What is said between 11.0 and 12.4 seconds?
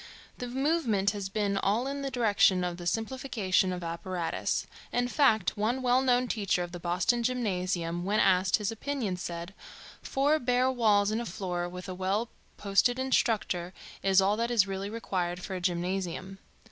and a floor, with a well